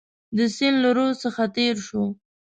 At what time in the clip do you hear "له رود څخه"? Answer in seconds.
0.83-1.43